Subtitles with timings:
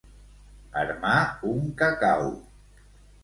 [0.83, 1.19] Armar
[1.51, 2.25] un cacau.